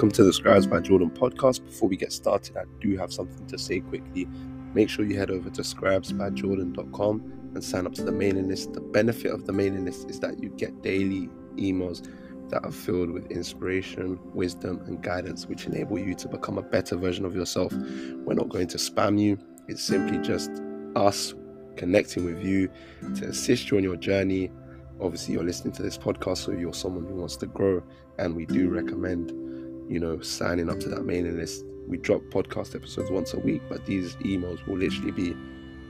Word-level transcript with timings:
welcome 0.00 0.10
to 0.10 0.24
the 0.24 0.32
Scribes 0.32 0.66
by 0.66 0.80
Jordan 0.80 1.10
podcast. 1.10 1.62
Before 1.62 1.86
we 1.86 1.94
get 1.94 2.10
started, 2.10 2.56
I 2.56 2.62
do 2.80 2.96
have 2.96 3.12
something 3.12 3.46
to 3.48 3.58
say 3.58 3.80
quickly. 3.80 4.26
Make 4.72 4.88
sure 4.88 5.04
you 5.04 5.18
head 5.18 5.30
over 5.30 5.50
to 5.50 5.60
scribesbyjordan.com 5.60 7.50
and 7.54 7.62
sign 7.62 7.84
up 7.84 7.92
to 7.96 8.04
the 8.04 8.10
mailing 8.10 8.48
list. 8.48 8.72
The 8.72 8.80
benefit 8.80 9.30
of 9.30 9.44
the 9.44 9.52
mailing 9.52 9.84
list 9.84 10.08
is 10.08 10.18
that 10.20 10.42
you 10.42 10.48
get 10.56 10.80
daily 10.80 11.28
emails 11.56 12.08
that 12.48 12.64
are 12.64 12.70
filled 12.70 13.10
with 13.10 13.30
inspiration, 13.30 14.18
wisdom, 14.32 14.80
and 14.86 15.02
guidance, 15.02 15.44
which 15.44 15.66
enable 15.66 15.98
you 15.98 16.14
to 16.14 16.28
become 16.28 16.56
a 16.56 16.62
better 16.62 16.96
version 16.96 17.26
of 17.26 17.36
yourself. 17.36 17.70
We're 17.74 18.32
not 18.32 18.48
going 18.48 18.68
to 18.68 18.78
spam 18.78 19.20
you, 19.20 19.36
it's 19.68 19.82
simply 19.82 20.16
just 20.26 20.50
us 20.96 21.34
connecting 21.76 22.24
with 22.24 22.42
you 22.42 22.70
to 23.16 23.26
assist 23.26 23.70
you 23.70 23.76
on 23.76 23.82
your 23.82 23.96
journey. 23.96 24.50
Obviously, 24.98 25.34
you're 25.34 25.44
listening 25.44 25.74
to 25.74 25.82
this 25.82 25.98
podcast, 25.98 26.38
so 26.38 26.52
you're 26.52 26.72
someone 26.72 27.04
who 27.04 27.16
wants 27.16 27.36
to 27.36 27.46
grow, 27.46 27.82
and 28.18 28.34
we 28.34 28.46
do 28.46 28.70
recommend, 28.70 29.49
you 29.90 29.98
know, 29.98 30.20
signing 30.20 30.70
up 30.70 30.78
to 30.80 30.88
that 30.88 31.04
mailing 31.04 31.36
list. 31.36 31.64
We 31.88 31.96
drop 31.98 32.22
podcast 32.30 32.76
episodes 32.76 33.10
once 33.10 33.34
a 33.34 33.40
week, 33.40 33.60
but 33.68 33.84
these 33.86 34.14
emails 34.16 34.64
will 34.66 34.78
literally 34.78 35.10
be 35.10 35.36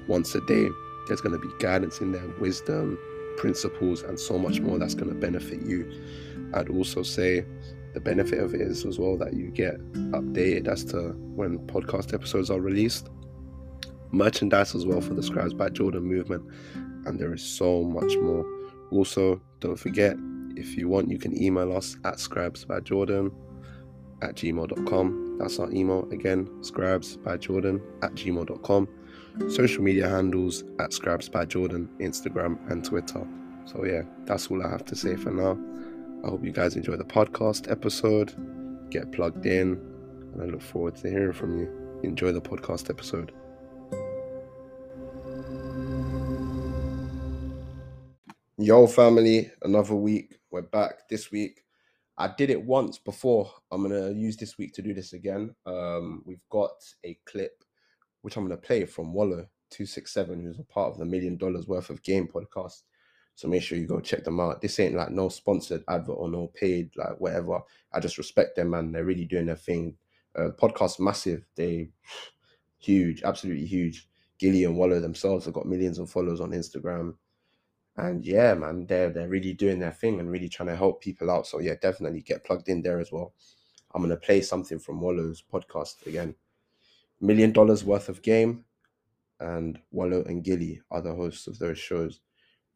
once 0.09 0.35
a 0.35 0.41
day. 0.47 0.69
There's 1.07 1.21
going 1.21 1.39
to 1.39 1.47
be 1.47 1.53
guidance 1.59 2.01
in 2.01 2.13
there, 2.13 2.27
wisdom, 2.41 2.99
principles, 3.37 4.03
and 4.03 4.19
so 4.19 4.39
much 4.39 4.61
more 4.61 4.79
that's 4.79 4.95
going 4.95 5.11
to 5.11 5.15
benefit 5.15 5.61
you. 5.63 5.91
I'd 6.55 6.71
also 6.71 7.03
say 7.03 7.45
the 7.93 8.01
benefit 8.01 8.39
of 8.39 8.55
it 8.55 8.63
is 8.63 8.87
as 8.87 8.99
well 8.99 9.19
that 9.19 9.35
you 9.35 9.51
get 9.51 9.77
updated 10.13 10.67
as 10.67 10.83
to 10.87 11.11
when 11.35 11.59
podcast 11.67 12.15
episodes 12.15 12.51
are 12.51 12.61
released. 12.61 13.11
Merchandise 14.13 14.75
as 14.75 14.87
well 14.87 15.03
for 15.03 15.13
the 15.13 15.23
Scribes 15.23 15.53
by 15.53 15.69
Jordan 15.69 16.05
movement, 16.05 16.43
and 17.05 17.21
there 17.21 17.35
is 17.35 17.43
so 17.43 17.85
much 17.85 18.17
more. 18.17 18.47
Also, 18.93 19.43
don't 19.61 19.79
forget 19.79 20.17
if 20.57 20.77
you 20.77 20.89
want, 20.89 21.11
you 21.11 21.19
can 21.19 21.41
email 21.41 21.77
us 21.77 21.97
at 22.05 22.15
scribesbyjordan 22.15 23.31
at 24.23 24.35
gmail.com. 24.37 25.39
That's 25.39 25.59
our 25.59 25.71
email 25.73 26.09
again, 26.11 26.49
scribes 26.63 27.17
by 27.17 27.37
Jordan 27.37 27.81
at 28.03 28.15
gmail.com. 28.15 28.89
Social 29.49 29.83
media 29.83 30.09
handles 30.09 30.65
at 30.79 30.93
scribes 30.93 31.29
by 31.29 31.45
Jordan, 31.47 31.89
Instagram 32.01 32.59
and 32.71 32.85
Twitter. 32.85 33.27
So 33.65 33.85
yeah, 33.85 34.03
that's 34.25 34.49
all 34.49 34.65
I 34.65 34.69
have 34.69 34.85
to 34.87 34.97
say 34.97 35.17
for 35.17 35.31
now. 35.31 35.59
I 36.25 36.29
hope 36.31 36.45
you 36.45 36.53
guys 36.53 36.77
enjoy 36.77 36.97
the 36.97 37.05
podcast 37.05 37.71
episode, 37.71 38.35
get 38.91 39.11
plugged 39.13 39.47
in, 39.47 39.81
and 40.33 40.43
I 40.43 40.47
look 40.47 40.63
forward 40.63 40.97
to 40.97 41.09
hearing 41.09 41.33
from 41.33 41.59
you. 41.59 42.01
Enjoy 42.03 42.33
the 42.33 42.41
podcast 42.41 42.91
episode. 42.91 43.33
Yo, 48.59 48.87
family, 48.87 49.51
another 49.63 49.95
week. 49.95 50.39
We're 50.51 50.61
back 50.61 51.09
this 51.09 51.31
week. 51.31 51.65
I 52.21 52.29
did 52.37 52.51
it 52.51 52.63
once 52.63 52.99
before. 52.99 53.51
I'm 53.73 53.83
gonna 53.83 54.11
use 54.11 54.37
this 54.37 54.59
week 54.59 54.75
to 54.75 54.83
do 54.83 54.93
this 54.93 55.15
again. 55.15 55.55
Um, 55.65 56.23
we've 56.27 56.47
got 56.51 56.85
a 57.03 57.19
clip 57.25 57.65
which 58.21 58.37
I'm 58.37 58.45
gonna 58.45 58.59
play 58.59 58.85
from 58.85 59.15
Wallo 59.15 59.47
two 59.71 59.87
six 59.87 60.13
seven, 60.13 60.45
who's 60.45 60.59
a 60.59 60.65
part 60.65 60.93
of 60.93 60.99
the 60.99 61.07
Million 61.07 61.39
Dollars 61.39 61.67
Worth 61.67 61.89
of 61.89 62.03
Game 62.03 62.29
podcast. 62.29 62.83
So 63.37 63.49
make 63.49 63.63
sure 63.63 63.79
you 63.79 63.87
go 63.87 64.01
check 64.01 64.25
them 64.25 64.39
out. 64.39 64.61
This 64.61 64.79
ain't 64.81 64.97
like 64.97 65.11
no 65.11 65.31
sponsored 65.31 65.83
advert 65.89 66.17
or 66.19 66.29
no 66.29 66.49
paid 66.49 66.91
like 66.95 67.19
whatever. 67.19 67.61
I 67.91 68.01
just 68.01 68.19
respect 68.19 68.55
them, 68.55 68.69
man. 68.69 68.93
They're 68.93 69.05
really 69.05 69.25
doing 69.25 69.47
their 69.47 69.57
thing. 69.57 69.97
Uh, 70.37 70.51
podcast 70.61 71.01
massive. 71.01 71.47
They 71.57 71.89
huge, 72.79 73.23
absolutely 73.23 73.65
huge. 73.65 74.09
Gillie 74.39 74.65
and 74.65 74.77
Wallo 74.77 75.01
themselves 75.01 75.47
have 75.47 75.55
got 75.55 75.67
millions 75.67 75.99
of 75.99 76.11
followers 76.11 76.43
on 76.43 76.51
Instagram. 76.51 77.15
And 77.97 78.25
yeah, 78.25 78.55
man, 78.55 78.87
they're 78.87 79.11
they're 79.11 79.29
really 79.29 79.53
doing 79.53 79.79
their 79.79 79.93
thing 79.93 80.21
and 80.21 80.31
really 80.31 80.49
trying 80.49 80.69
to 80.69 80.77
help 80.77 81.03
people 81.03 81.31
out. 81.31 81.47
So 81.47 81.61
yeah, 81.61 81.75
definitely 81.81 82.23
get 82.23 82.45
plugged 82.45 82.69
in 82.69 82.83
there 82.83 83.01
as 83.01 83.13
well. 83.13 83.35
I'm 83.95 84.03
gonna 84.03 84.17
play 84.17 84.41
something 84.41 84.79
from 84.79 85.01
Wallo's 85.01 85.43
podcast 85.43 86.07
again. 86.07 86.35
Million 87.21 87.53
dollars 87.53 87.85
worth 87.85 88.09
of 88.09 88.23
game, 88.23 88.65
and 89.41 89.79
Wallo 89.91 90.23
and 90.25 90.45
Gillie 90.45 90.81
are 90.91 91.03
the 91.03 91.15
hosts 91.15 91.47
of 91.47 91.59
those 91.59 91.79
shows. 91.79 92.21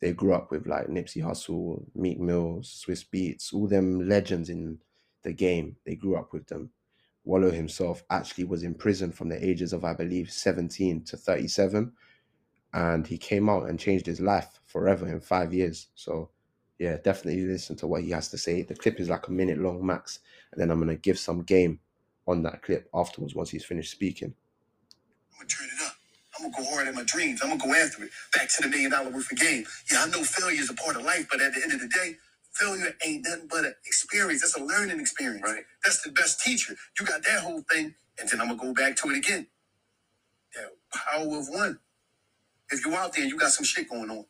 They 0.00 0.12
grew 0.12 0.34
up 0.34 0.50
with 0.50 0.66
like 0.66 0.88
Nipsey 0.88 1.22
Hussle, 1.22 1.84
Meek 1.94 2.20
Mills, 2.20 2.84
Swizz 2.86 3.06
Beatz, 3.12 3.54
all 3.54 3.66
them 3.66 4.06
legends 4.08 4.50
in 4.50 4.80
the 5.22 5.32
game. 5.32 5.76
They 5.86 5.94
grew 5.94 6.16
up 6.16 6.32
with 6.32 6.46
them. 6.46 6.70
Wallo 7.24 7.50
himself 7.50 8.04
actually 8.10 8.44
was 8.44 8.62
in 8.62 8.74
prison 8.74 9.10
from 9.10 9.30
the 9.30 9.42
ages 9.42 9.72
of, 9.72 9.84
I 9.84 9.94
believe, 9.94 10.30
17 10.30 11.04
to 11.04 11.16
37. 11.16 11.92
And 12.74 13.06
he 13.06 13.18
came 13.18 13.48
out 13.48 13.70
and 13.70 13.80
changed 13.80 14.06
his 14.06 14.20
life 14.20 14.60
forever 14.66 15.08
in 15.08 15.20
five 15.20 15.54
years. 15.54 15.88
So, 15.94 16.30
yeah, 16.78 16.98
definitely 17.02 17.46
listen 17.46 17.76
to 17.76 17.86
what 17.86 18.02
he 18.02 18.10
has 18.10 18.28
to 18.30 18.38
say. 18.38 18.62
The 18.62 18.74
clip 18.74 19.00
is 19.00 19.08
like 19.08 19.28
a 19.28 19.32
minute 19.32 19.58
long 19.58 19.86
max. 19.86 20.20
And 20.52 20.60
then 20.60 20.70
I'm 20.70 20.80
going 20.80 20.94
to 20.94 21.00
give 21.00 21.18
some 21.18 21.42
game 21.44 21.80
on 22.26 22.42
that 22.42 22.62
clip 22.62 22.88
afterwards 22.94 23.34
once 23.34 23.50
he's 23.50 23.64
finished 23.64 23.92
speaking. 23.92 24.34
I'm 25.34 25.38
gonna 25.40 25.48
turn 25.48 25.68
it 25.68 25.86
up. 25.86 25.94
I'm 26.38 26.50
gonna 26.50 26.64
go 26.64 26.70
hard 26.74 26.88
at 26.88 26.94
my 26.94 27.04
dreams. 27.04 27.40
I'm 27.42 27.50
gonna 27.50 27.72
go 27.72 27.74
after 27.74 28.04
it. 28.04 28.10
Back 28.34 28.48
to 28.48 28.62
the 28.62 28.68
million 28.68 28.90
dollar 28.90 29.10
worth 29.10 29.30
of 29.30 29.38
game. 29.38 29.64
Yeah, 29.90 30.04
I 30.04 30.08
know 30.10 30.24
failure 30.24 30.60
is 30.60 30.70
a 30.70 30.74
part 30.74 30.96
of 30.96 31.04
life, 31.04 31.28
but 31.30 31.40
at 31.40 31.54
the 31.54 31.62
end 31.62 31.72
of 31.72 31.80
the 31.80 31.88
day, 31.88 32.16
failure 32.52 32.94
ain't 33.04 33.26
nothing 33.28 33.48
but 33.50 33.64
an 33.64 33.74
experience. 33.86 34.42
That's 34.42 34.56
a 34.56 34.64
learning 34.64 35.00
experience. 35.00 35.42
Right. 35.44 35.64
That's 35.84 36.02
the 36.02 36.12
best 36.12 36.40
teacher. 36.40 36.74
You 36.98 37.06
got 37.06 37.22
that 37.24 37.40
whole 37.40 37.62
thing, 37.70 37.94
and 38.18 38.28
then 38.28 38.40
I'm 38.40 38.48
gonna 38.48 38.60
go 38.60 38.74
back 38.74 38.96
to 38.98 39.10
it 39.10 39.18
again. 39.18 39.46
The 40.54 40.70
power 40.98 41.38
of 41.38 41.48
one. 41.48 41.78
If 42.74 42.86
you're 42.86 42.96
out 42.96 43.14
there 43.14 43.22
and 43.24 43.32
you 43.32 43.38
got 43.38 43.52
some 43.52 43.64
shit 43.66 43.90
going 43.90 44.10
on, 44.10 44.26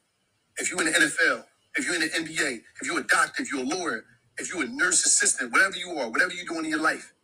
if 0.58 0.70
you're 0.70 0.80
in 0.80 0.86
the 0.86 0.92
NFL, 0.98 1.44
if 1.76 1.86
you're 1.86 1.96
in 1.96 2.02
the 2.02 2.08
NBA, 2.10 2.62
if 2.82 2.86
you're 2.88 3.00
a 3.00 3.04
doctor, 3.06 3.42
if 3.42 3.52
you're 3.52 3.62
a 3.64 3.66
lawyer, 3.66 4.04
if 4.38 4.52
you're 4.54 4.64
a 4.64 4.68
nurse 4.68 5.06
assistant, 5.06 5.52
whatever 5.52 5.76
you 5.76 5.90
are, 5.98 6.10
whatever 6.10 6.32
you're 6.34 6.46
doing 6.46 6.66
in 6.66 6.70
your 6.72 6.82
life, 6.82 7.14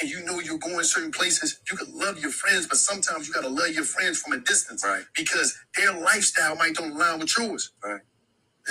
and 0.00 0.10
you 0.10 0.24
know 0.24 0.40
you're 0.40 0.58
going 0.58 0.84
certain 0.84 1.12
places, 1.12 1.60
you 1.70 1.76
can 1.76 1.88
love 1.98 2.18
your 2.20 2.32
friends, 2.32 2.66
but 2.66 2.78
sometimes 2.78 3.28
you 3.28 3.34
gotta 3.34 3.48
love 3.48 3.70
your 3.70 3.84
friends 3.84 4.20
from 4.20 4.34
a 4.34 4.38
distance. 4.38 4.84
Right. 4.84 5.04
Because 5.16 5.58
their 5.76 5.92
lifestyle 5.94 6.56
might 6.56 6.74
don't 6.74 6.92
align 6.92 7.20
with 7.20 7.36
yours. 7.38 7.72
Right. 7.84 8.00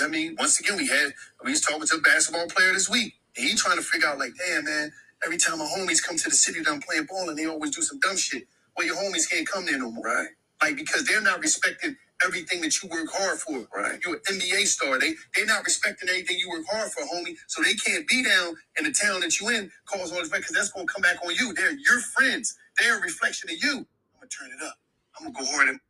I 0.02 0.08
mean, 0.08 0.36
once 0.38 0.60
again, 0.60 0.76
we 0.78 0.88
had 0.88 1.12
we 1.44 1.52
was 1.52 1.60
talking 1.62 1.86
to 1.86 1.96
a 1.96 2.00
basketball 2.00 2.48
player 2.48 2.72
this 2.74 2.90
week, 2.90 3.14
and 3.36 3.46
he 3.48 3.54
trying 3.56 3.78
to 3.78 3.82
figure 3.84 4.08
out 4.08 4.18
like, 4.18 4.32
damn 4.48 4.64
man, 4.64 4.92
every 5.24 5.38
time 5.38 5.58
my 5.58 5.66
homies 5.66 6.02
come 6.02 6.16
to 6.18 6.30
the 6.30 6.36
city 6.36 6.60
that 6.62 6.70
I'm 6.70 6.80
playing 6.82 7.06
ball, 7.06 7.28
and 7.30 7.38
they 7.38 7.46
always 7.46 7.74
do 7.74 7.82
some 7.82 8.00
dumb 8.00 8.16
shit. 8.16 8.44
Well, 8.76 8.86
your 8.86 8.96
homies 8.96 9.30
can't 9.30 9.48
come 9.48 9.66
there 9.66 9.78
no 9.78 9.90
more. 9.90 10.04
Right. 10.04 10.28
Like 10.62 10.76
because 10.76 11.04
they're 11.06 11.22
not 11.22 11.40
respecting 11.40 11.96
everything 12.24 12.60
that 12.62 12.82
you 12.82 12.88
work 12.90 13.08
hard 13.12 13.38
for. 13.38 13.66
Right. 13.74 14.00
You're 14.04 14.16
an 14.16 14.22
NBA 14.38 14.66
star. 14.66 14.98
They 14.98 15.14
they're 15.34 15.46
not 15.46 15.64
respecting 15.64 16.08
anything 16.08 16.38
you 16.38 16.50
work 16.50 16.64
hard 16.70 16.90
for, 16.92 17.02
homie. 17.02 17.36
So 17.48 17.62
they 17.62 17.74
can't 17.74 18.06
be 18.08 18.24
down 18.24 18.54
in 18.78 18.84
the 18.84 18.92
town 18.92 19.20
that 19.20 19.40
you 19.40 19.48
in, 19.50 19.70
cause 19.86 20.12
all 20.12 20.18
this 20.18 20.28
because 20.28 20.52
that's 20.54 20.70
gonna 20.72 20.86
come 20.86 21.02
back 21.02 21.18
on 21.24 21.34
you. 21.34 21.54
They're 21.54 21.72
your 21.72 22.00
friends. 22.00 22.56
They're 22.78 22.98
a 22.98 23.00
reflection 23.00 23.50
of 23.50 23.56
you. 23.62 23.78
I'm 23.78 24.20
gonna 24.20 24.28
turn 24.28 24.50
it 24.50 24.64
up. 24.66 24.74
I'm 25.18 25.32
gonna 25.32 25.46
go 25.46 25.52
hard 25.52 25.68
and 25.70 25.80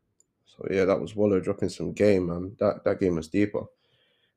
So 0.46 0.66
yeah, 0.70 0.84
that 0.86 1.00
was 1.00 1.16
Wallo 1.16 1.40
dropping 1.40 1.70
some 1.70 1.92
game, 1.92 2.28
man. 2.28 2.56
That 2.60 2.84
that 2.84 3.00
game 3.00 3.16
was 3.16 3.28
deeper. 3.28 3.64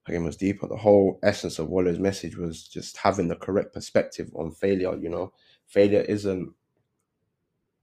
That 0.08 0.14
game 0.14 0.26
was 0.26 0.38
deeper. 0.38 0.68
The 0.68 0.78
whole 0.78 1.20
essence 1.24 1.60
of 1.60 1.70
Wallo's 1.70 2.00
message 2.00 2.38
was 2.38 2.68
just 2.68 2.98
having 2.98 3.30
the 3.30 3.36
correct 3.36 3.74
perspective 3.74 4.32
on 4.36 4.52
failure. 4.52 4.98
You 4.98 5.10
know, 5.10 5.34
failure 5.68 6.02
isn't 6.02 6.54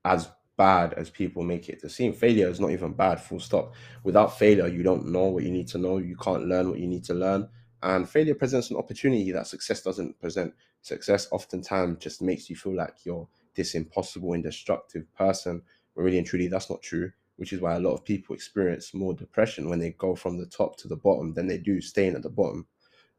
as 0.04 0.28
bad 0.60 0.92
as 0.92 1.08
people 1.08 1.42
make 1.42 1.70
it 1.70 1.80
to 1.80 1.88
seem. 1.88 2.12
Failure 2.12 2.48
is 2.48 2.60
not 2.60 2.70
even 2.70 2.92
bad. 2.92 3.18
Full 3.18 3.40
stop. 3.40 3.72
Without 4.04 4.38
failure, 4.38 4.68
you 4.68 4.82
don't 4.82 5.06
know 5.06 5.24
what 5.24 5.42
you 5.42 5.50
need 5.50 5.66
to 5.68 5.78
know. 5.78 5.96
You 5.96 6.16
can't 6.16 6.44
learn 6.44 6.68
what 6.68 6.78
you 6.78 6.86
need 6.86 7.02
to 7.04 7.14
learn. 7.14 7.48
And 7.82 8.06
failure 8.06 8.34
presents 8.34 8.70
an 8.70 8.76
opportunity 8.76 9.32
that 9.32 9.46
success 9.46 9.80
doesn't 9.80 10.20
present. 10.20 10.52
Success 10.82 11.28
oftentimes 11.32 11.96
just 11.98 12.20
makes 12.20 12.50
you 12.50 12.56
feel 12.56 12.76
like 12.76 13.06
you're 13.06 13.26
this 13.54 13.74
impossible, 13.74 14.34
indestructible 14.34 15.06
person. 15.16 15.62
But 15.96 16.02
really 16.02 16.18
and 16.18 16.26
truly, 16.26 16.48
that's 16.48 16.68
not 16.68 16.82
true 16.82 17.10
which 17.36 17.54
is 17.54 17.62
why 17.62 17.74
a 17.74 17.80
lot 17.80 17.94
of 17.94 18.04
people 18.04 18.34
experience 18.34 18.92
more 18.92 19.14
depression 19.14 19.70
when 19.70 19.78
they 19.78 19.92
go 19.92 20.14
from 20.14 20.36
the 20.36 20.44
top 20.44 20.76
to 20.76 20.86
the 20.86 20.96
bottom 20.96 21.32
than 21.32 21.46
they 21.46 21.56
do 21.56 21.80
staying 21.80 22.14
at 22.14 22.22
the 22.22 22.28
bottom 22.28 22.66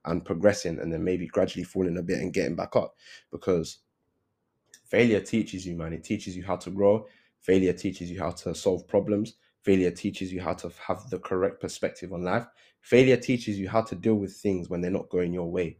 and 0.05 0.23
progressing 0.23 0.77
and 0.79 0.93
then 0.93 1.03
maybe 1.03 1.25
gradually 1.25 1.63
falling 1.63 1.97
a 1.97 2.03
bit 2.03 2.19
and 2.19 2.31
getting 2.31 2.55
back 2.55 2.75
up 2.75 2.93
because 3.31 3.79
failure 4.83 5.19
teaches 5.19 5.65
you 5.65 5.75
man 5.75 5.91
it 5.91 6.03
teaches 6.03 6.37
you 6.37 6.43
how 6.43 6.55
to 6.55 6.69
grow 6.69 7.03
failure 7.41 7.73
teaches 7.73 8.09
you 8.09 8.19
how 8.19 8.31
to 8.31 8.53
solve 8.55 8.87
problems 8.87 9.35
failure 9.63 9.91
teaches 9.91 10.31
you 10.33 10.41
how 10.41 10.53
to 10.53 10.71
have 10.87 11.09
the 11.09 11.19
correct 11.19 11.59
perspective 11.59 12.13
on 12.13 12.23
life 12.23 12.45
failure 12.81 13.17
teaches 13.17 13.59
you 13.59 13.69
how 13.69 13.81
to 13.81 13.95
deal 13.95 14.15
with 14.15 14.33
things 14.33 14.69
when 14.69 14.81
they're 14.81 14.91
not 14.91 15.09
going 15.09 15.33
your 15.33 15.51
way 15.51 15.77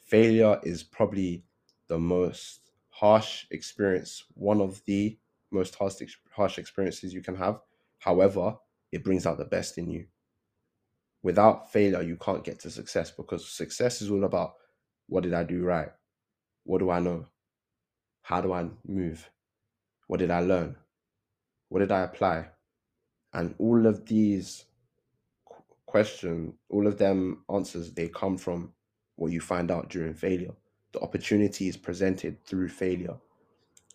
failure 0.00 0.58
is 0.62 0.82
probably 0.82 1.44
the 1.88 1.98
most 1.98 2.72
harsh 2.90 3.46
experience 3.50 4.24
one 4.34 4.60
of 4.60 4.82
the 4.86 5.16
most 5.54 5.74
harsh, 5.76 5.94
harsh 6.30 6.58
experiences 6.58 7.14
you 7.14 7.22
can 7.22 7.36
have. 7.36 7.60
However, 7.98 8.56
it 8.92 9.04
brings 9.04 9.24
out 9.26 9.38
the 9.38 9.44
best 9.46 9.78
in 9.78 9.88
you. 9.88 10.06
Without 11.22 11.72
failure, 11.72 12.02
you 12.02 12.16
can't 12.16 12.44
get 12.44 12.60
to 12.60 12.70
success 12.70 13.10
because 13.10 13.48
success 13.48 14.02
is 14.02 14.10
all 14.10 14.24
about 14.24 14.54
what 15.08 15.22
did 15.22 15.32
I 15.32 15.44
do 15.44 15.62
right? 15.62 15.88
What 16.64 16.80
do 16.80 16.90
I 16.90 16.98
know? 17.00 17.26
How 18.22 18.40
do 18.42 18.52
I 18.52 18.68
move? 18.86 19.30
What 20.06 20.18
did 20.18 20.30
I 20.30 20.40
learn? 20.40 20.76
What 21.68 21.80
did 21.80 21.92
I 21.92 22.02
apply? 22.02 22.48
And 23.32 23.54
all 23.58 23.86
of 23.86 24.06
these 24.06 24.64
questions, 25.86 26.54
all 26.68 26.86
of 26.86 26.98
them 26.98 27.44
answers, 27.52 27.92
they 27.92 28.08
come 28.08 28.38
from 28.38 28.72
what 29.16 29.32
you 29.32 29.40
find 29.40 29.70
out 29.70 29.90
during 29.90 30.14
failure. 30.14 30.54
the 30.94 31.00
opportunity 31.00 31.68
is 31.68 31.76
presented 31.76 32.42
through 32.46 32.68
failure. 32.68 33.16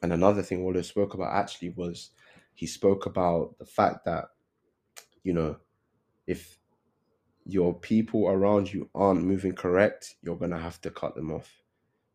And 0.03 0.13
another 0.13 0.43
thing 0.43 0.63
Wallo 0.63 0.81
spoke 0.81 1.13
about 1.13 1.33
actually 1.33 1.69
was 1.69 2.11
he 2.53 2.67
spoke 2.67 3.05
about 3.05 3.57
the 3.57 3.65
fact 3.65 4.05
that, 4.05 4.25
you 5.23 5.33
know, 5.33 5.57
if 6.27 6.59
your 7.45 7.73
people 7.73 8.27
around 8.27 8.71
you 8.71 8.89
aren't 8.93 9.23
moving 9.23 9.53
correct, 9.53 10.15
you're 10.21 10.35
to 10.35 10.57
have 10.57 10.79
to 10.81 10.91
cut 10.91 11.15
them 11.15 11.31
off. 11.31 11.63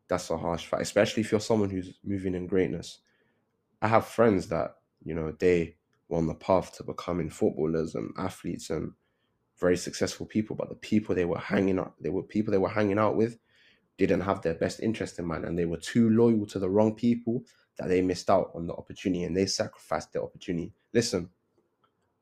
That's 0.07 0.29
a 0.29 0.37
harsh 0.37 0.67
fact, 0.67 0.83
especially 0.83 1.21
if 1.21 1.31
you're 1.31 1.41
someone 1.41 1.71
who's 1.71 1.97
moving 2.03 2.35
in 2.35 2.45
greatness. 2.45 2.99
I 3.81 3.87
have 3.87 4.05
friends 4.05 4.47
that, 4.49 4.75
you 5.05 5.15
know, 5.15 5.33
they 5.39 5.75
were 6.09 6.17
on 6.17 6.27
the 6.27 6.35
path 6.35 6.75
to 6.77 6.83
becoming 6.83 7.29
footballers 7.29 7.95
and 7.95 8.13
athletes 8.17 8.69
and 8.69 8.91
very 9.59 9.77
successful 9.77 10.25
people, 10.25 10.55
but 10.55 10.67
the 10.67 10.75
people 10.75 11.15
they 11.15 11.25
were 11.25 11.39
hanging 11.39 11.79
out, 11.79 11.93
they 12.01 12.09
were 12.09 12.23
people 12.23 12.51
they 12.51 12.57
were 12.57 12.69
hanging 12.69 12.99
out 12.99 13.15
with 13.15 13.37
didn't 13.97 14.21
have 14.21 14.41
their 14.41 14.55
best 14.55 14.81
interest 14.81 15.19
in 15.19 15.25
mind 15.25 15.45
and 15.45 15.57
they 15.57 15.65
were 15.65 15.77
too 15.77 16.09
loyal 16.09 16.45
to 16.45 16.59
the 16.59 16.69
wrong 16.69 16.93
people 16.93 17.43
that 17.77 17.87
they 17.87 18.01
missed 18.01 18.29
out 18.29 18.51
on 18.53 18.67
the 18.67 18.73
opportunity 18.73 19.23
and 19.23 19.35
they 19.35 19.45
sacrificed 19.45 20.11
their 20.11 20.23
opportunity. 20.23 20.73
Listen, 20.93 21.29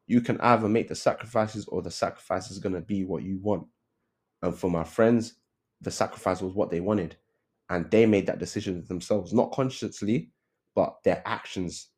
you 0.06 0.22
can 0.22 0.40
either 0.42 0.68
make 0.68 0.88
the 0.88 0.96
sacrifices 0.96 1.66
or 1.68 1.82
the 1.82 1.92
sacrifice 1.92 2.52
is 2.52 2.60
going 2.60 2.76
to 2.76 2.82
be 2.82 3.04
what 3.06 3.24
you 3.24 3.40
want. 3.40 3.66
And 4.42 4.56
for 4.56 4.70
my 4.70 4.84
friends, 4.84 5.36
the 5.82 5.92
sacrifice 5.92 6.42
was 6.42 6.54
what 6.54 6.70
they 6.70 6.80
wanted. 6.80 7.16
And 7.70 7.90
they 7.90 8.06
made 8.06 8.28
that 8.28 8.40
decision 8.40 8.84
themselves, 8.88 9.34
not 9.34 9.52
consciously, 9.52 10.30
but 10.76 10.98
their 11.04 11.24
actions 11.26 11.90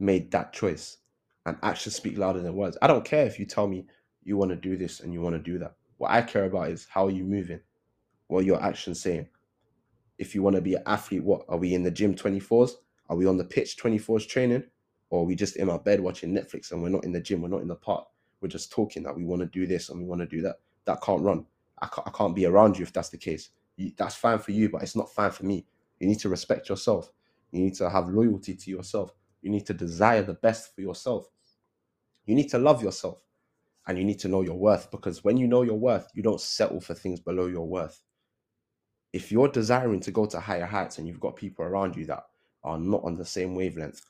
made 0.00 0.30
that 0.32 0.52
choice. 0.52 0.98
And 1.46 1.56
actions 1.62 1.96
speak 1.96 2.18
louder 2.18 2.40
than 2.40 2.54
words. 2.54 2.76
I 2.82 2.86
don't 2.86 3.04
care 3.04 3.26
if 3.26 3.38
you 3.38 3.46
tell 3.46 3.66
me 3.66 3.86
you 4.22 4.36
want 4.36 4.50
to 4.50 4.56
do 4.56 4.76
this 4.76 5.00
and 5.00 5.12
you 5.12 5.20
want 5.20 5.34
to 5.36 5.42
do 5.42 5.58
that. 5.58 5.74
What 5.98 6.10
I 6.10 6.22
care 6.22 6.44
about 6.44 6.70
is 6.70 6.86
how 6.90 7.06
are 7.06 7.10
you 7.10 7.24
moving? 7.24 7.60
What 8.26 8.40
are 8.40 8.46
your 8.46 8.62
actions 8.62 9.00
saying? 9.00 9.28
If 10.18 10.34
you 10.34 10.42
want 10.42 10.56
to 10.56 10.62
be 10.62 10.74
an 10.74 10.82
athlete, 10.86 11.24
what 11.24 11.44
are 11.48 11.56
we 11.56 11.74
in 11.74 11.82
the 11.82 11.90
gym 11.90 12.14
24s? 12.14 12.72
Are 13.08 13.16
we 13.16 13.26
on 13.26 13.36
the 13.36 13.44
pitch 13.44 13.76
24s 13.82 14.28
training? 14.28 14.64
Or 15.08 15.22
are 15.22 15.26
we 15.26 15.34
just 15.34 15.56
in 15.56 15.68
our 15.68 15.78
bed 15.78 16.00
watching 16.00 16.32
Netflix 16.32 16.70
and 16.70 16.82
we're 16.82 16.88
not 16.88 17.04
in 17.04 17.12
the 17.12 17.20
gym, 17.20 17.42
we're 17.42 17.48
not 17.48 17.62
in 17.62 17.68
the 17.68 17.74
park? 17.74 18.06
We're 18.40 18.48
just 18.48 18.70
talking 18.70 19.02
that 19.02 19.16
we 19.16 19.24
want 19.24 19.40
to 19.40 19.46
do 19.46 19.66
this 19.66 19.88
and 19.88 19.98
we 19.98 20.06
want 20.06 20.20
to 20.20 20.26
do 20.26 20.40
that. 20.42 20.56
That 20.84 21.02
can't 21.02 21.22
run. 21.22 21.44
I 21.80 21.86
can't, 21.86 22.06
I 22.06 22.10
can't 22.10 22.34
be 22.34 22.46
around 22.46 22.78
you 22.78 22.84
if 22.84 22.92
that's 22.92 23.08
the 23.08 23.18
case. 23.18 23.50
You, 23.76 23.92
that's 23.96 24.14
fine 24.14 24.38
for 24.38 24.52
you, 24.52 24.68
but 24.68 24.82
it's 24.82 24.96
not 24.96 25.12
fine 25.12 25.30
for 25.30 25.44
me. 25.44 25.66
You 25.98 26.06
need 26.06 26.20
to 26.20 26.28
respect 26.28 26.68
yourself. 26.68 27.10
You 27.50 27.62
need 27.62 27.74
to 27.74 27.90
have 27.90 28.08
loyalty 28.08 28.54
to 28.54 28.70
yourself. 28.70 29.12
You 29.42 29.50
need 29.50 29.66
to 29.66 29.74
desire 29.74 30.22
the 30.22 30.34
best 30.34 30.74
for 30.74 30.80
yourself. 30.80 31.26
You 32.26 32.34
need 32.34 32.50
to 32.50 32.58
love 32.58 32.82
yourself 32.82 33.22
and 33.86 33.98
you 33.98 34.04
need 34.04 34.20
to 34.20 34.28
know 34.28 34.42
your 34.42 34.58
worth 34.58 34.90
because 34.90 35.24
when 35.24 35.36
you 35.36 35.48
know 35.48 35.62
your 35.62 35.78
worth, 35.78 36.08
you 36.14 36.22
don't 36.22 36.40
settle 36.40 36.80
for 36.80 36.94
things 36.94 37.20
below 37.20 37.46
your 37.46 37.66
worth. 37.66 38.00
If 39.12 39.32
you're 39.32 39.48
desiring 39.48 40.00
to 40.00 40.10
go 40.10 40.26
to 40.26 40.38
higher 40.38 40.66
heights 40.66 40.98
and 40.98 41.08
you've 41.08 41.20
got 41.20 41.36
people 41.36 41.64
around 41.64 41.96
you 41.96 42.06
that 42.06 42.24
are 42.62 42.78
not 42.78 43.02
on 43.04 43.16
the 43.16 43.24
same 43.24 43.54
wavelength, 43.54 44.02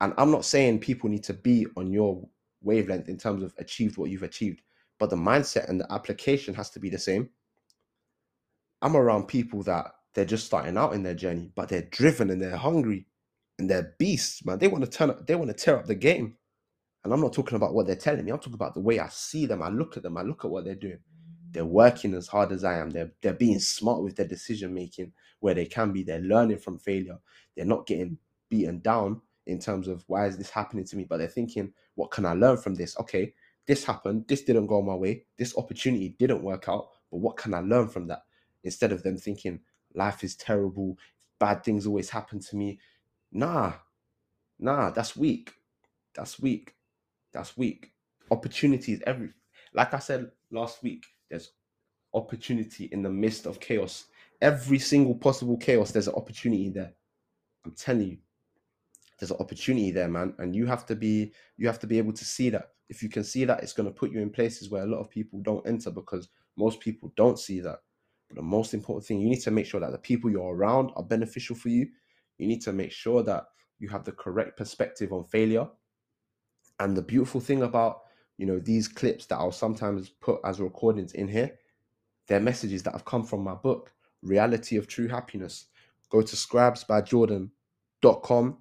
and 0.00 0.12
I'm 0.18 0.30
not 0.30 0.44
saying 0.44 0.80
people 0.80 1.08
need 1.10 1.24
to 1.24 1.34
be 1.34 1.66
on 1.76 1.92
your 1.92 2.28
wavelength 2.62 3.08
in 3.08 3.16
terms 3.16 3.42
of 3.42 3.54
achieved 3.58 3.96
what 3.96 4.10
you've 4.10 4.22
achieved, 4.22 4.62
but 4.98 5.10
the 5.10 5.16
mindset 5.16 5.68
and 5.68 5.80
the 5.80 5.92
application 5.92 6.54
has 6.54 6.70
to 6.70 6.78
be 6.78 6.90
the 6.90 6.98
same. 6.98 7.30
I'm 8.82 8.96
around 8.96 9.26
people 9.26 9.62
that 9.64 9.92
they're 10.14 10.24
just 10.24 10.46
starting 10.46 10.76
out 10.76 10.92
in 10.92 11.02
their 11.02 11.14
journey, 11.14 11.50
but 11.54 11.68
they're 11.68 11.88
driven 11.90 12.30
and 12.30 12.40
they're 12.40 12.56
hungry 12.56 13.06
and 13.58 13.70
they're 13.70 13.94
beasts, 13.98 14.44
man. 14.44 14.58
They 14.58 14.68
want 14.68 14.84
to 14.84 14.90
turn 14.90 15.10
up, 15.10 15.26
they 15.26 15.34
want 15.34 15.48
to 15.48 15.54
tear 15.54 15.78
up 15.78 15.86
the 15.86 15.94
game. 15.94 16.36
And 17.04 17.12
I'm 17.12 17.20
not 17.20 17.32
talking 17.32 17.56
about 17.56 17.74
what 17.74 17.86
they're 17.86 17.96
telling 17.96 18.24
me. 18.24 18.32
I'm 18.32 18.38
talking 18.38 18.54
about 18.54 18.74
the 18.74 18.80
way 18.80 18.98
I 18.98 19.08
see 19.08 19.46
them. 19.46 19.62
I 19.62 19.68
look 19.68 19.96
at 19.96 20.02
them. 20.02 20.16
I 20.16 20.22
look 20.22 20.44
at 20.44 20.50
what 20.50 20.64
they're 20.64 20.74
doing. 20.74 21.00
They're 21.52 21.64
working 21.64 22.14
as 22.14 22.26
hard 22.26 22.50
as 22.50 22.64
I 22.64 22.78
am. 22.78 22.90
They're 22.90 23.12
they're 23.22 23.34
being 23.34 23.60
smart 23.60 24.02
with 24.02 24.16
their 24.16 24.26
decision 24.26 24.74
making 24.74 25.12
where 25.40 25.54
they 25.54 25.66
can 25.66 25.92
be. 25.92 26.02
They're 26.02 26.18
learning 26.20 26.58
from 26.58 26.78
failure. 26.78 27.18
They're 27.54 27.66
not 27.66 27.86
getting 27.86 28.18
beaten 28.48 28.80
down 28.80 29.20
in 29.46 29.58
terms 29.58 29.86
of 29.88 30.02
why 30.06 30.26
is 30.26 30.38
this 30.38 30.50
happening 30.50 30.84
to 30.86 30.96
me, 30.96 31.04
but 31.04 31.18
they're 31.18 31.28
thinking, 31.28 31.72
what 31.94 32.10
can 32.10 32.24
I 32.24 32.32
learn 32.32 32.56
from 32.56 32.74
this? 32.74 32.98
Okay, 32.98 33.34
this 33.66 33.84
happened. 33.84 34.24
This 34.26 34.42
didn't 34.42 34.66
go 34.66 34.82
my 34.82 34.94
way. 34.94 35.26
This 35.36 35.56
opportunity 35.56 36.16
didn't 36.18 36.42
work 36.42 36.68
out. 36.68 36.88
But 37.10 37.18
what 37.18 37.36
can 37.36 37.54
I 37.54 37.60
learn 37.60 37.88
from 37.88 38.06
that? 38.08 38.22
Instead 38.64 38.92
of 38.92 39.02
them 39.02 39.16
thinking 39.18 39.60
life 39.94 40.24
is 40.24 40.34
terrible, 40.36 40.98
bad 41.38 41.62
things 41.62 41.86
always 41.86 42.10
happen 42.10 42.40
to 42.40 42.56
me. 42.56 42.78
Nah, 43.34 43.74
nah, 44.58 44.90
that's 44.90 45.16
weak. 45.16 45.52
That's 46.14 46.40
weak. 46.40 46.74
That's 47.32 47.56
weak. 47.56 47.92
Opportunities 48.30 49.02
every 49.06 49.30
like 49.74 49.92
I 49.92 49.98
said 49.98 50.30
last 50.52 50.82
week, 50.82 51.04
there's 51.28 51.50
opportunity 52.14 52.88
in 52.92 53.02
the 53.02 53.10
midst 53.10 53.44
of 53.46 53.60
chaos. 53.60 54.06
Every 54.40 54.78
single 54.78 55.16
possible 55.16 55.56
chaos, 55.56 55.90
there's 55.90 56.08
an 56.08 56.14
opportunity 56.14 56.70
there. 56.70 56.92
I'm 57.64 57.72
telling 57.72 58.08
you, 58.08 58.18
there's 59.18 59.32
an 59.32 59.38
opportunity 59.40 59.90
there, 59.90 60.08
man, 60.08 60.34
and 60.38 60.54
you 60.54 60.66
have 60.66 60.86
to 60.86 60.96
be 60.96 61.32
you 61.56 61.66
have 61.66 61.80
to 61.80 61.86
be 61.86 61.98
able 61.98 62.12
to 62.12 62.24
see 62.24 62.50
that. 62.50 62.70
If 62.88 63.02
you 63.02 63.08
can 63.08 63.24
see 63.24 63.44
that, 63.46 63.62
it's 63.62 63.72
going 63.72 63.88
to 63.88 63.94
put 63.94 64.12
you 64.12 64.20
in 64.20 64.30
places 64.30 64.70
where 64.70 64.82
a 64.82 64.86
lot 64.86 65.00
of 65.00 65.10
people 65.10 65.40
don't 65.42 65.66
enter 65.66 65.90
because 65.90 66.28
most 66.56 66.80
people 66.80 67.12
don't 67.16 67.38
see 67.38 67.60
that. 67.60 67.78
But 68.28 68.36
the 68.36 68.42
most 68.42 68.74
important 68.74 69.06
thing, 69.06 69.20
you 69.20 69.28
need 69.28 69.40
to 69.42 69.50
make 69.50 69.66
sure 69.66 69.80
that 69.80 69.92
the 69.92 69.98
people 69.98 70.30
you're 70.30 70.54
around 70.54 70.90
are 70.96 71.02
beneficial 71.02 71.56
for 71.56 71.70
you. 71.70 71.88
You 72.38 72.46
need 72.46 72.62
to 72.62 72.72
make 72.72 72.92
sure 72.92 73.22
that 73.22 73.44
you 73.78 73.88
have 73.88 74.04
the 74.04 74.12
correct 74.12 74.56
perspective 74.56 75.12
on 75.12 75.24
failure. 75.24 75.68
And 76.80 76.96
the 76.96 77.02
beautiful 77.02 77.40
thing 77.40 77.62
about 77.62 78.00
you 78.36 78.46
know 78.46 78.58
these 78.58 78.88
clips 78.88 79.26
that 79.26 79.36
I'll 79.36 79.52
sometimes 79.52 80.08
put 80.08 80.40
as 80.44 80.60
recordings 80.60 81.12
in 81.12 81.28
here, 81.28 81.52
they're 82.26 82.40
messages 82.40 82.82
that 82.82 82.92
have 82.92 83.04
come 83.04 83.24
from 83.24 83.44
my 83.44 83.54
book, 83.54 83.92
Reality 84.22 84.76
of 84.76 84.88
True 84.88 85.08
Happiness. 85.08 85.66
Go 86.10 86.22
to 86.22 86.36
scribesbyjordan.com 86.36 88.58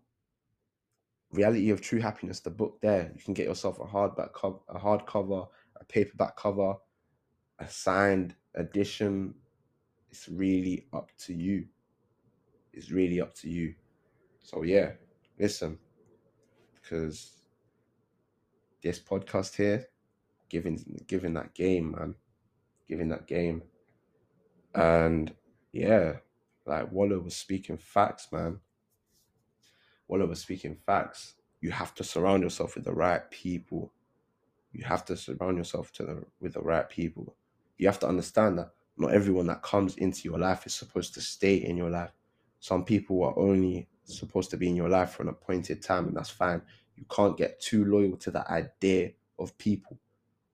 Reality 1.33 1.71
of 1.71 1.81
True 1.81 1.99
Happiness, 1.99 2.41
the 2.41 2.51
book 2.51 2.79
there. 2.81 3.11
You 3.15 3.23
can 3.23 3.33
get 3.33 3.47
yourself 3.47 3.79
a 3.79 3.85
hardback 3.85 4.33
cover, 4.33 4.59
a 4.69 4.79
hardcover, 4.79 5.47
a 5.81 5.85
paperback 5.85 6.37
cover, 6.37 6.75
a 7.57 7.67
signed 7.67 8.35
edition. 8.53 9.33
It's 10.11 10.29
really 10.29 10.85
up 10.93 11.09
to 11.25 11.33
you. 11.33 11.65
It's 12.73 12.91
really 12.91 13.21
up 13.21 13.35
to 13.35 13.49
you. 13.49 13.75
So 14.39 14.63
yeah, 14.63 14.93
listen, 15.39 15.77
because 16.73 17.31
this 18.81 18.99
podcast 18.99 19.55
here, 19.55 19.87
giving 20.49 21.03
giving 21.07 21.33
that 21.35 21.53
game, 21.53 21.91
man, 21.91 22.15
giving 22.87 23.09
that 23.09 23.27
game, 23.27 23.63
and 24.73 25.33
yeah, 25.71 26.17
like 26.65 26.91
Wallo 26.91 27.19
was 27.19 27.36
speaking 27.36 27.77
facts, 27.77 28.27
man. 28.31 28.59
Wallo 30.07 30.25
was 30.25 30.41
speaking 30.41 30.75
facts. 30.86 31.36
You 31.62 31.71
have 31.71 31.95
to 31.95 32.03
surround 32.03 32.43
yourself 32.43 32.75
with 32.75 32.83
the 32.83 32.93
right 32.93 33.29
people. 33.31 33.93
You 34.74 34.83
have 34.86 35.05
to 35.05 35.15
surround 35.15 35.57
yourself 35.57 35.91
to 35.93 36.03
the, 36.03 36.24
with 36.41 36.53
the 36.53 36.62
right 36.62 36.89
people. 36.89 37.36
You 37.77 37.88
have 37.88 38.00
to 38.00 38.07
understand 38.07 38.57
that 38.59 38.71
not 38.98 39.13
everyone 39.13 39.48
that 39.48 39.62
comes 39.62 39.95
into 39.98 40.27
your 40.27 40.39
life 40.39 40.65
is 40.65 40.74
supposed 40.74 41.13
to 41.13 41.21
stay 41.21 41.55
in 41.55 41.77
your 41.77 41.89
life. 41.89 42.12
Some 42.63 42.86
people 42.86 43.22
are 43.25 43.38
only 43.38 43.89
supposed 44.05 44.50
to 44.51 44.58
be 44.58 44.70
in 44.70 44.75
your 44.77 44.88
life 44.88 45.12
for 45.12 45.24
an 45.24 45.27
appointed 45.27 45.82
time, 45.82 46.08
and 46.08 46.15
that's 46.15 46.29
fine. 46.29 46.62
You 46.96 47.03
can't 47.13 47.36
get 47.36 47.60
too 47.60 47.84
loyal 47.84 48.15
to 48.15 48.32
the 48.32 48.50
idea 48.50 49.12
of 49.38 49.58
people 49.58 50.00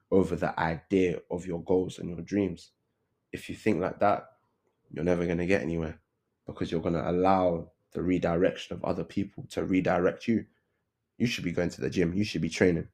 over 0.10 0.36
the 0.36 0.60
idea 0.60 1.20
of 1.30 1.46
your 1.46 1.62
goals 1.62 2.00
and 2.00 2.10
your 2.10 2.22
dreams. 2.22 2.72
If 3.32 3.48
you 3.48 3.56
think 3.56 3.80
like 3.80 4.00
that, 4.00 4.25
you're 4.92 5.04
never 5.04 5.24
going 5.28 5.38
to 5.38 5.46
get 5.46 5.62
anywhere 5.62 6.00
because 6.48 6.72
you're 6.72 6.82
going 6.82 6.96
to 6.96 7.12
allow 7.12 7.70
the 7.92 8.01
redirection 8.01 8.75
of 8.75 8.84
other 8.84 9.04
people 9.04 9.46
to 9.51 9.63
redirect 9.63 10.28
you. 10.28 10.46
You 11.20 11.28
should 11.28 11.44
be 11.44 11.51
going 11.51 11.70
to 11.70 11.82
the 11.82 11.92
gym. 11.92 12.16
You 12.16 12.24
should 12.24 12.42
be 12.42 12.50
training. 12.50 12.88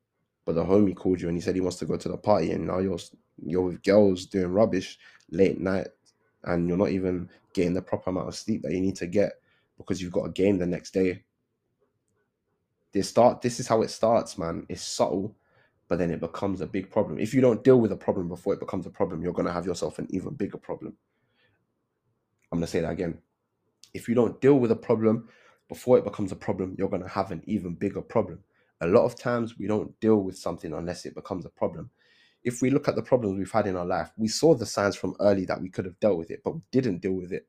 But 0.43 0.55
the 0.55 0.65
homie 0.65 0.93
called 0.93 1.22
you 1.22 1.29
and 1.29 1.38
he 1.38 1.41
said 1.41 1.55
he 1.55 1.62
wants 1.62 1.77
to 1.77 1.86
go 1.86 1.95
to 1.95 2.10
the 2.10 2.17
party, 2.17 2.51
and 2.51 2.67
now 2.67 2.79
you're 2.79 3.00
you're 3.41 3.62
with 3.62 3.81
girls 3.81 4.25
doing 4.25 4.51
rubbish 4.51 5.00
late 5.31 5.62
night, 5.62 5.88
and 6.43 6.67
you're 6.67 6.75
not 6.75 6.89
even 6.89 7.29
getting 7.55 7.74
the 7.74 7.81
proper 7.81 8.12
amount 8.12 8.27
of 8.27 8.35
sleep 8.35 8.62
that 8.62 8.71
you 8.71 8.79
need 8.79 8.95
to 8.97 9.07
get 9.07 9.33
because 9.77 10.00
you've 10.00 10.12
got 10.12 10.25
a 10.25 10.31
game 10.31 10.59
the 10.59 10.67
next 10.67 10.93
day. 10.93 11.24
This 12.91 13.09
start. 13.09 13.41
This 13.41 13.59
is 13.59 13.67
how 13.67 13.81
it 13.81 13.89
starts, 13.89 14.38
man. 14.38 14.67
It's 14.69 14.83
subtle, 14.83 15.35
but 15.89 15.97
then 15.97 16.12
it 16.12 16.19
becomes 16.19 16.62
a 16.62 16.67
big 16.67 16.91
problem. 16.91 17.17
If 17.17 17.33
you 17.33 17.41
don't 17.41 17.63
deal 17.63 17.79
with 17.79 17.91
a 17.91 17.97
problem 17.97 18.27
before 18.29 18.53
it 18.53 18.59
becomes 18.59 18.85
a 18.85 18.91
problem, 18.91 19.24
you're 19.24 19.33
gonna 19.33 19.51
have 19.51 19.65
yourself 19.65 19.97
an 19.97 20.07
even 20.12 20.35
bigger 20.35 20.59
problem. 20.59 20.95
I'm 22.51 22.59
gonna 22.59 22.67
say 22.67 22.81
that 22.81 22.91
again 22.91 23.17
if 23.95 24.09
you 24.09 24.13
don't 24.13 24.39
deal 24.41 24.59
with 24.59 24.71
a 24.71 24.75
problem 24.75 25.29
before 25.69 25.97
it 25.97 26.03
becomes 26.03 26.31
a 26.33 26.35
problem, 26.35 26.75
you're 26.77 26.89
going 26.89 27.01
to 27.01 27.07
have 27.07 27.31
an 27.31 27.41
even 27.47 27.74
bigger 27.74 28.01
problem. 28.01 28.39
A 28.81 28.88
lot 28.88 29.05
of 29.05 29.17
times 29.17 29.57
we 29.57 29.67
don't 29.67 29.97
deal 30.01 30.17
with 30.17 30.38
something 30.38 30.74
unless 30.74 31.05
it 31.05 31.15
becomes 31.15 31.45
a 31.45 31.50
problem. 31.50 31.89
If 32.45 32.61
we 32.61 32.69
look 32.69 32.87
at 32.87 32.95
the 32.95 33.03
problems 33.03 33.39
we've 33.39 33.51
had 33.51 33.67
in 33.67 33.75
our 33.75 33.85
life, 33.85 34.11
we 34.17 34.29
saw 34.29 34.55
the 34.55 34.67
signs 34.67 34.95
from 34.95 35.15
early 35.19 35.45
that 35.47 35.61
we 35.61 35.69
could 35.69 35.85
have 35.85 35.99
dealt 35.99 36.19
with 36.19 36.31
it, 36.31 36.41
but 36.45 36.55
we 36.55 36.61
didn't 36.71 37.01
deal 37.01 37.13
with 37.13 37.33
it. 37.33 37.47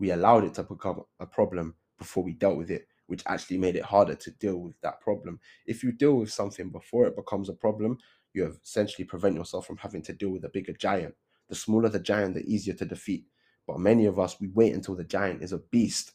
We 0.00 0.12
allowed 0.12 0.44
it 0.44 0.54
to 0.54 0.64
become 0.64 1.02
a 1.20 1.26
problem 1.26 1.76
before 1.98 2.24
we 2.24 2.32
dealt 2.34 2.56
with 2.56 2.70
it, 2.70 2.88
which 3.06 3.22
actually 3.26 3.58
made 3.58 3.76
it 3.76 3.84
harder 3.84 4.16
to 4.16 4.30
deal 4.32 4.58
with 4.58 4.80
that 4.82 5.00
problem. 5.02 5.40
If 5.66 5.84
you 5.84 5.92
deal 5.92 6.16
with 6.16 6.32
something 6.32 6.70
before 6.70 7.06
it 7.06 7.16
becomes 7.16 7.50
a 7.50 7.54
problem, 7.54 7.98
you 8.32 8.46
essentially 8.64 9.04
prevent 9.04 9.36
yourself 9.36 9.66
from 9.66 9.76
having 9.76 10.02
to 10.04 10.14
deal 10.14 10.30
with 10.30 10.44
a 10.44 10.48
bigger 10.48 10.72
giant. 10.72 11.14
The 11.48 11.54
smaller 11.54 11.90
the 11.90 12.00
giant, 12.00 12.34
the 12.34 12.42
easier 12.42 12.74
to 12.74 12.86
defeat 12.86 13.26
But 13.66 13.78
many 13.78 14.06
of 14.06 14.18
us, 14.18 14.40
we 14.40 14.48
wait 14.48 14.74
until 14.74 14.96
the 14.96 15.04
giant 15.04 15.42
is 15.42 15.52
a 15.52 15.58
beast 15.58 16.12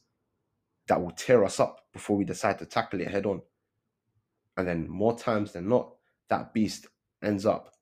that 0.88 1.02
will 1.02 1.12
tear 1.12 1.44
us 1.46 1.60
up 1.60 1.86
before 1.94 2.18
we 2.18 2.26
decide 2.26 2.60
to 2.60 2.66
tackle 2.66 3.02
it 3.02 3.10
head 3.10 3.26
on. 3.26 3.42
And 4.58 4.68
then 4.68 4.90
more 4.90 5.18
times 5.18 5.54
than 5.54 5.70
not, 5.70 5.94
that 6.30 6.54
beast 6.54 6.88
ends 7.24 7.46
up 7.46 7.74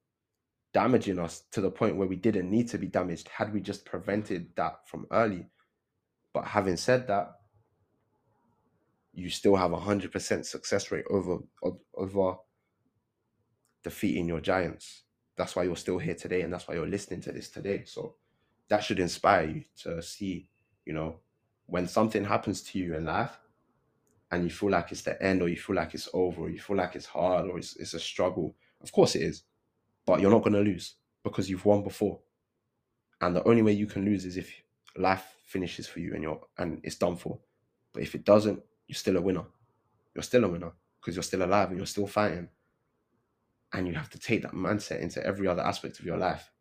damaging 0.74 1.20
us 1.20 1.44
to 1.52 1.62
the 1.62 1.72
point 1.72 1.96
where 1.96 2.08
we 2.08 2.16
didn't 2.16 2.50
need 2.50 2.68
to 2.70 2.78
be 2.78 2.88
damaged 2.88 3.28
had 3.30 3.54
we 3.54 3.62
just 3.62 3.86
prevented 3.86 4.50
that 4.56 4.88
from 4.88 5.08
early. 5.12 5.48
But 6.34 6.46
having 6.46 6.78
said 6.78 7.08
that, 7.08 7.32
you 9.14 9.30
still 9.30 9.56
have 9.56 9.72
a 9.72 9.80
hundred 9.80 10.12
percent 10.12 10.46
success 10.46 10.92
rate 10.92 11.06
over 11.10 11.40
over 11.96 12.36
defeating 13.84 14.28
your 14.28 14.42
giants. 14.42 15.04
That's 15.38 15.56
why 15.56 15.64
you're 15.64 15.76
still 15.76 15.98
here 15.98 16.16
today, 16.16 16.42
and 16.42 16.54
that's 16.54 16.68
why 16.68 16.76
you're 16.76 16.88
listening 16.88 17.22
to 17.22 17.32
this 17.32 17.50
today. 17.50 17.84
So 17.86 18.16
that 18.70 18.84
should 18.84 19.00
inspire 19.00 19.48
you 19.48 19.64
to 19.84 20.02
see, 20.02 20.50
you 20.86 20.94
know, 20.94 21.20
when 21.68 21.88
something 21.88 22.24
happens 22.24 22.62
to 22.64 22.80
you 22.80 22.96
in 22.96 23.06
life 23.06 23.40
and 24.32 24.44
you 24.44 24.50
feel 24.50 24.70
like 24.70 24.92
it's 24.92 25.02
the 25.02 25.22
end 25.22 25.42
or 25.42 25.48
you 25.50 25.58
feel 25.58 25.76
like 25.76 25.94
it's 25.94 26.10
over 26.14 26.44
or 26.44 26.50
you 26.50 26.60
feel 26.60 26.78
like 26.78 26.96
it's 26.96 27.06
hard 27.06 27.50
or 27.50 27.58
it's, 27.58 27.76
it's 27.78 27.94
a 27.94 28.00
struggle. 28.00 28.56
Of 28.82 28.92
course 28.92 29.16
it 29.16 29.22
is, 29.22 29.44
but 30.08 30.22
you're 30.22 30.32
not 30.32 30.42
going 30.42 30.54
to 30.54 30.62
lose 30.62 30.96
because 31.24 31.50
you've 31.50 31.66
won 31.66 31.84
before. 31.84 32.20
And 33.22 33.36
the 33.36 33.48
only 33.48 33.62
way 33.62 33.74
you 33.74 33.86
can 33.86 34.06
lose 34.06 34.26
is 34.26 34.38
if 34.38 34.50
life 34.96 35.36
finishes 35.44 35.86
for 35.86 36.00
you 36.00 36.14
and 36.14 36.24
you're 36.24 36.42
and 36.58 36.80
it's 36.84 36.96
done 36.96 37.18
for. 37.18 37.38
But 37.94 38.04
if 38.04 38.16
it 38.16 38.24
doesn't, 38.24 38.62
you're 38.88 38.96
still 38.96 39.18
a 39.18 39.22
winner. 39.22 39.44
You're 40.16 40.24
still 40.24 40.46
a 40.46 40.48
winner 40.48 40.72
because 41.00 41.16
you're 41.16 41.24
still 41.24 41.44
alive 41.44 41.70
and 41.70 41.78
you're 41.78 41.86
still 41.86 42.08
fighting. 42.08 42.48
And 43.74 43.86
you 43.86 43.94
have 43.96 44.10
to 44.12 44.20
take 44.20 44.44
that 44.44 44.54
mindset 44.54 45.02
into 45.02 45.24
every 45.26 45.48
other 45.48 45.62
aspect 45.62 46.00
of 46.00 46.06
your 46.06 46.18
life. 46.18 46.52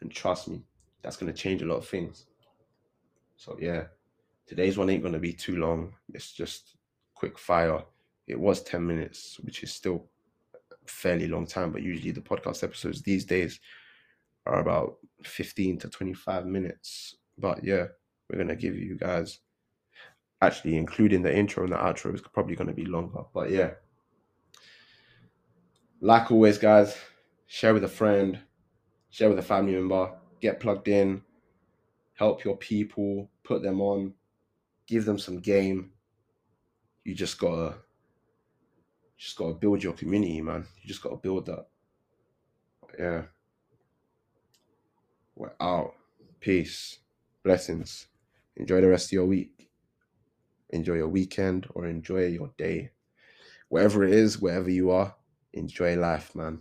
And 0.00 0.10
trust 0.10 0.48
me, 0.48 0.62
that's 1.02 1.16
going 1.16 1.32
to 1.32 1.38
change 1.38 1.62
a 1.62 1.66
lot 1.66 1.76
of 1.76 1.88
things. 1.88 2.26
So, 3.36 3.56
yeah, 3.60 3.84
today's 4.46 4.78
one 4.78 4.88
ain't 4.88 5.02
going 5.02 5.14
to 5.14 5.18
be 5.18 5.32
too 5.32 5.56
long. 5.56 5.94
It's 6.14 6.32
just 6.32 6.76
quick 7.14 7.38
fire. 7.38 7.82
It 8.28 8.38
was 8.38 8.62
10 8.62 8.86
minutes, 8.86 9.38
which 9.40 9.64
is 9.64 9.72
still 9.72 10.06
fairly 10.86 11.28
long 11.28 11.46
time, 11.46 11.72
but 11.72 11.82
usually 11.82 12.10
the 12.10 12.20
podcast 12.20 12.62
episodes 12.62 13.02
these 13.02 13.24
days 13.24 13.60
are 14.46 14.60
about 14.60 14.96
15 15.24 15.78
to 15.78 15.88
25 15.88 16.46
minutes. 16.46 17.16
But 17.38 17.64
yeah, 17.64 17.86
we're 18.28 18.36
going 18.36 18.48
to 18.48 18.56
give 18.56 18.76
you 18.76 18.96
guys 18.96 19.40
actually 20.42 20.76
including 20.76 21.22
the 21.22 21.34
intro 21.34 21.62
and 21.62 21.72
the 21.72 21.76
outro 21.76 22.12
is 22.12 22.20
probably 22.20 22.56
going 22.56 22.66
to 22.66 22.74
be 22.74 22.84
longer. 22.84 23.22
But 23.32 23.50
yeah, 23.50 23.70
like 26.00 26.32
always, 26.32 26.58
guys, 26.58 26.98
share 27.46 27.72
with 27.72 27.84
a 27.84 27.88
friend, 27.88 28.38
share 29.10 29.28
with 29.28 29.38
a 29.38 29.42
family 29.42 29.74
member, 29.74 30.12
get 30.40 30.58
plugged 30.58 30.88
in, 30.88 31.22
help 32.14 32.44
your 32.44 32.56
people, 32.56 33.30
put 33.44 33.62
them 33.62 33.80
on, 33.80 34.12
give 34.88 35.04
them 35.04 35.18
some 35.18 35.38
game. 35.38 35.92
You 37.04 37.14
just 37.14 37.38
gotta, 37.38 37.76
just 39.24 39.36
gotta 39.36 39.54
build 39.54 39.82
your 39.82 39.92
community, 39.92 40.40
man. 40.40 40.66
You 40.82 40.88
just 40.88 41.02
gotta 41.02 41.16
build 41.16 41.46
that. 41.46 41.66
Yeah. 42.98 43.22
We're 45.34 45.52
out. 45.60 45.94
Peace. 46.40 46.98
Blessings. 47.42 48.06
Enjoy 48.56 48.80
the 48.80 48.88
rest 48.88 49.06
of 49.06 49.12
your 49.12 49.26
week 49.26 49.62
enjoy 50.72 50.94
your 50.94 51.08
weekend 51.08 51.68
or 51.74 51.86
enjoy 51.86 52.26
your 52.26 52.50
day. 52.56 52.90
Wherever 53.68 54.04
it 54.04 54.12
is, 54.12 54.40
wherever 54.40 54.68
you 54.68 54.90
are, 54.90 55.14
enjoy 55.52 55.96
life, 55.96 56.34
man. 56.34 56.60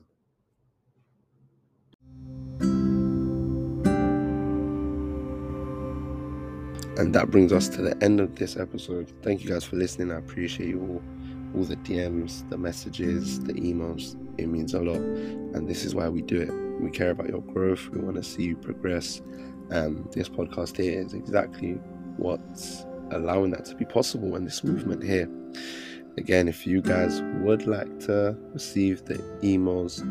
And 6.98 7.16
that 7.16 7.32
brings 7.32 7.52
us 7.52 7.68
to 7.70 7.82
the 7.82 7.98
end 8.04 8.20
of 8.20 8.36
this 8.36 8.58
episode. 8.58 9.12
Thank 9.24 9.44
you 9.44 9.50
guys 9.50 9.64
for 9.64 9.78
listening. 9.78 10.12
I 10.12 10.18
appreciate 10.18 10.70
you 10.70 10.82
all. 10.82 11.21
All 11.56 11.64
the 11.64 11.76
DMs, 11.78 12.48
the 12.50 12.58
messages, 12.58 13.40
the 13.42 13.54
emails. 13.54 14.16
It 14.38 14.48
means 14.48 14.74
a 14.74 14.82
lot. 14.82 14.98
And 14.98 15.68
this 15.68 15.84
is 15.84 15.94
why 15.94 16.08
we 16.10 16.22
do 16.22 16.42
it. 16.42 16.52
We 16.82 16.92
care 16.92 17.12
about 17.12 17.30
your 17.30 17.42
growth. 17.42 17.90
We 17.90 18.00
want 18.00 18.16
to 18.16 18.24
see 18.24 18.44
you 18.44 18.56
progress. 18.56 19.22
And 19.70 20.10
this 20.12 20.30
podcast 20.30 20.78
here 20.78 21.00
is 21.00 21.14
exactly 21.14 21.74
what's 22.18 22.86
allowing 23.12 23.52
that 23.52 23.66
to 23.66 23.76
be 23.76 23.86
possible 23.86 24.36
and 24.36 24.48
this 24.48 24.64
movement 24.64 25.04
here. 25.04 25.30
Again, 26.18 26.48
if 26.48 26.66
you 26.68 26.82
guys 26.82 27.22
would 27.42 27.68
like 27.68 28.00
to 28.02 28.38
receive 28.54 29.04
the 29.06 29.16
emails 29.42 30.02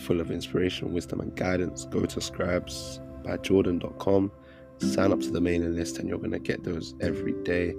full 0.00 0.20
of 0.20 0.30
inspiration, 0.30 0.92
wisdom, 0.92 1.20
and 1.20 1.34
guidance, 1.34 1.86
go 1.86 2.04
to 2.04 2.20
scribesbyjordan.com, 2.20 4.30
sign 4.78 5.12
up 5.12 5.20
to 5.20 5.30
the 5.30 5.40
mailing 5.40 5.74
list, 5.74 5.98
and 5.98 6.06
you're 6.08 6.18
going 6.18 6.32
to 6.32 6.38
get 6.38 6.64
those 6.64 6.94
every 7.00 7.32
day. 7.44 7.74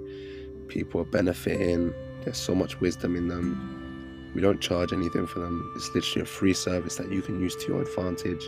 People 0.68 1.00
are 1.00 1.04
benefiting, 1.04 1.94
there's 2.24 2.38
so 2.38 2.54
much 2.54 2.80
wisdom 2.80 3.16
in 3.16 3.28
them. 3.28 4.32
We 4.34 4.40
don't 4.40 4.60
charge 4.60 4.92
anything 4.92 5.26
for 5.26 5.40
them, 5.40 5.72
it's 5.76 5.92
literally 5.94 6.22
a 6.22 6.26
free 6.26 6.54
service 6.54 6.96
that 6.96 7.10
you 7.10 7.20
can 7.20 7.40
use 7.40 7.56
to 7.56 7.66
your 7.68 7.82
advantage, 7.82 8.44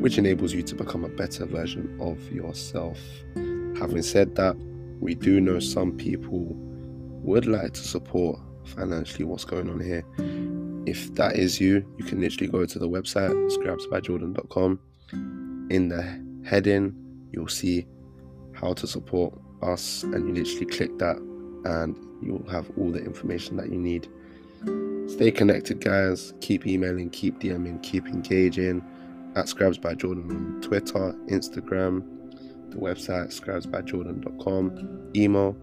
which 0.00 0.18
enables 0.18 0.54
you 0.54 0.62
to 0.62 0.74
become 0.74 1.04
a 1.04 1.08
better 1.08 1.44
version 1.44 1.98
of 2.00 2.32
yourself. 2.32 2.98
Having 3.78 4.02
said 4.02 4.34
that, 4.36 4.56
we 5.00 5.14
do 5.14 5.40
know 5.40 5.58
some 5.58 5.92
people 5.92 6.46
would 7.22 7.46
like 7.46 7.72
to 7.74 7.80
support 7.80 8.38
financially 8.64 9.24
what's 9.24 9.44
going 9.44 9.68
on 9.68 9.80
here. 9.80 10.04
If 10.86 11.14
that 11.14 11.36
is 11.36 11.60
you, 11.60 11.84
you 11.98 12.04
can 12.04 12.20
literally 12.20 12.50
go 12.50 12.64
to 12.64 12.78
the 12.78 12.88
website, 12.88 13.32
scribesbyjordan.com. 13.50 14.80
In 15.70 15.88
the 15.88 16.48
heading, 16.48 16.94
you'll 17.32 17.48
see 17.48 17.86
how 18.52 18.72
to 18.74 18.86
support 18.86 19.34
us, 19.62 20.02
and 20.02 20.28
you 20.28 20.42
literally 20.42 20.66
click 20.66 20.98
that, 20.98 21.16
and 21.64 21.96
you'll 22.20 22.48
have 22.50 22.70
all 22.76 22.90
the 22.90 23.04
information 23.04 23.56
that 23.56 23.70
you 23.70 23.78
need. 23.78 24.08
Stay 25.10 25.30
connected, 25.30 25.80
guys. 25.80 26.32
Keep 26.40 26.66
emailing, 26.66 27.10
keep 27.10 27.40
DMing, 27.40 27.82
keep 27.82 28.06
engaging 28.06 28.82
at 29.34 29.48
Scribes 29.48 29.78
by 29.78 29.94
Jordan 29.94 30.30
on 30.30 30.60
Twitter, 30.62 31.14
Instagram, 31.28 32.04
the 32.70 32.76
website 32.76 33.28
scribesbyjordan.com, 33.38 35.10
email 35.14 35.56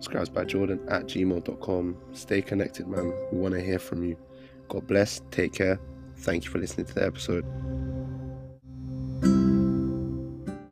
scribesbyjordan 0.00 0.90
at 0.90 1.06
gmail.com. 1.06 1.96
Stay 2.12 2.42
connected, 2.42 2.86
man. 2.86 3.12
We 3.32 3.38
want 3.38 3.54
to 3.54 3.60
hear 3.60 3.78
from 3.78 4.02
you. 4.02 4.16
God 4.68 4.86
bless. 4.86 5.20
Take 5.30 5.54
care. 5.54 5.78
Thank 6.18 6.44
you 6.44 6.50
for 6.50 6.58
listening 6.58 6.86
to 6.86 6.94
the 6.94 7.04
episode. 7.04 7.44